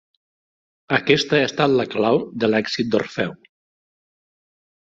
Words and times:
Aquesta 0.97 1.37
ha 1.41 1.49
estat 1.49 1.75
la 1.81 1.85
clau 1.97 2.19
de 2.45 2.49
l'èxit 2.55 2.91
d'Orfeu. 2.97 3.37